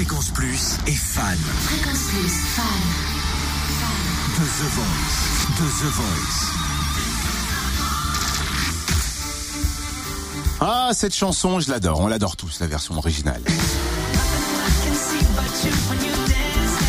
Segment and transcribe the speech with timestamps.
[0.00, 2.64] Fréquence Plus est fan Fréquence Plus, fan.
[4.38, 5.18] de The Voice.
[5.58, 6.40] De The Voice.
[10.62, 12.00] Ah, cette chanson, je l'adore.
[12.00, 13.42] On l'adore tous, la version originale.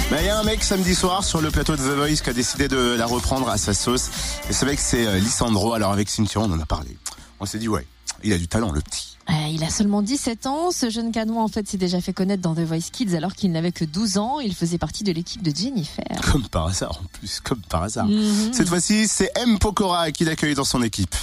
[0.10, 2.30] Mais il y a un mec samedi soir sur le plateau de The Voice qui
[2.30, 4.10] a décidé de la reprendre à sa sauce.
[4.50, 5.74] Et ce mec, c'est euh, Lissandro.
[5.74, 6.98] Alors avec Cynthia, on en a parlé.
[7.42, 7.86] On s'est dit, ouais,
[8.24, 9.18] il a du talent, le petit.
[9.30, 10.72] Euh, il a seulement 17 ans.
[10.72, 13.52] Ce jeune canois, en fait, s'est déjà fait connaître dans The Voice Kids alors qu'il
[13.52, 14.40] n'avait que 12 ans.
[14.40, 16.04] Il faisait partie de l'équipe de Jennifer.
[16.32, 18.08] Comme par hasard, en plus, comme par hasard.
[18.08, 18.52] Mhm.
[18.52, 19.60] Cette fois-ci, c'est M.
[19.60, 21.16] Pokora qui l'accueille dans son équipe.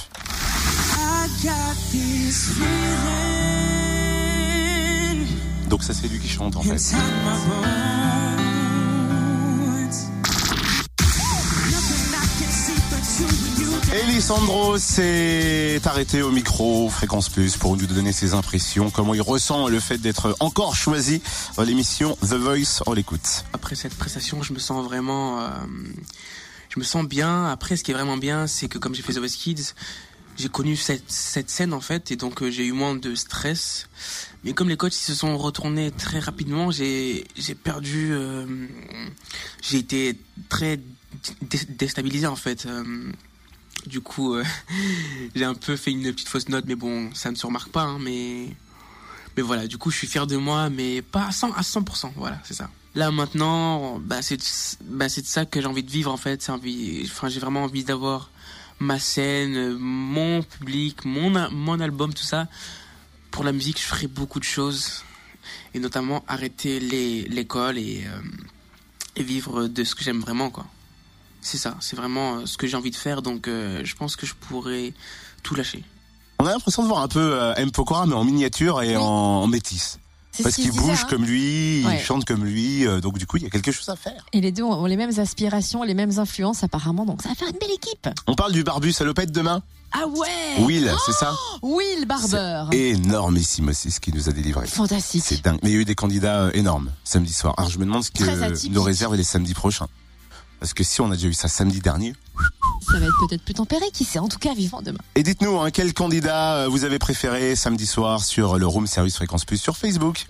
[5.69, 6.79] Donc ça, c'est lui qui chante, en fait.
[13.93, 19.69] Elisandro s'est arrêté au micro Fréquence Plus pour nous donner ses impressions, comment il ressent
[19.69, 21.23] le fait d'être encore choisi
[21.57, 22.83] dans l'émission The Voice.
[22.87, 23.45] On l'écoute.
[23.55, 25.49] Après cette prestation, je me sens vraiment, euh,
[26.69, 27.47] je me sens bien.
[27.47, 29.73] Après, ce qui est vraiment bien, c'est que comme j'ai fait The Voice Kids,
[30.37, 33.89] j'ai connu cette, cette scène en fait, et donc euh, j'ai eu moins de stress.
[34.45, 37.25] Mais comme les coachs ils se sont retournés très rapidement, j'ai
[37.65, 38.45] perdu, euh,
[39.63, 42.67] j'ai été très dé- déstabilisé en fait.
[42.67, 42.85] Euh,
[43.87, 44.45] du coup, euh,
[45.35, 47.83] j'ai un peu fait une petite fausse note, mais bon, ça ne se remarque pas.
[47.83, 48.49] hein, mais
[49.37, 52.13] mais voilà, du coup, je suis fier de moi, mais pas à 100 à 100%.
[52.17, 52.71] Voilà, c'est ça.
[52.95, 54.39] Là maintenant, bah c'est
[54.83, 56.51] bah de ça que j'ai envie de vivre en fait.
[56.65, 58.31] J'ai vraiment envie d'avoir
[58.81, 62.49] ma scène, euh, mon public, mon mon album, tout ça.
[63.31, 65.05] Pour la musique, je ferai beaucoup de choses
[65.75, 68.21] et notamment arrêter l'école et euh,
[69.17, 70.67] et vivre de ce que j'aime vraiment quoi.
[71.41, 73.23] C'est ça, c'est vraiment euh, ce que j'ai envie de faire.
[73.23, 74.93] Donc euh, je pense que je pourrais
[75.43, 75.85] tout lâcher.
[76.41, 77.71] On a l'impression de voir un peu euh, M.
[77.71, 78.97] Pokora, mais en miniature et Oui.
[78.97, 79.03] en,
[79.43, 79.99] en métis.
[80.31, 81.07] C'est Parce ce qu'il bouge hein.
[81.11, 81.97] comme lui, Ouais.
[81.97, 84.25] il chante comme lui, euh, donc du coup, il y a quelque chose à faire.
[84.33, 87.49] Et les deux ont les mêmes aspirations, les mêmes influences apparemment, donc ça va faire
[87.49, 88.09] une belle équipe.
[88.29, 92.67] On parle du barbu salopette demain Ah ouais Will, c'est ça Will Barber.
[92.77, 94.67] Énormissime aussi ce qu'il nous a délivré.
[94.69, 95.25] Fantastique.
[95.27, 95.59] C'est dingue.
[95.65, 97.55] Mais il y a eu des candidats énormes samedi soir.
[97.57, 99.89] Alors je me demande ce que nous réserve les samedis prochains.
[100.61, 102.15] Parce que si on a déjà eu ça samedi dernier.
[102.91, 104.99] Ça va être peut-être plus tempéré, qui sait, en tout cas vivant demain.
[105.15, 109.17] Et dites-nous, hein, quel candidat euh, vous avez préféré samedi soir sur le Room Service
[109.17, 110.27] Fréquence Plus sur Facebook?